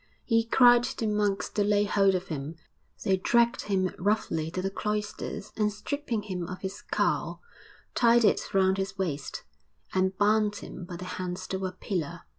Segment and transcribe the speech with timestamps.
[0.25, 2.55] He cried to monks to lay hold of him;
[3.03, 7.43] they dragged him roughly to the cloisters, and stripping him of his cowl
[7.93, 9.43] tied it round his waist,
[9.93, 12.21] and bound him by the hands to a pillar....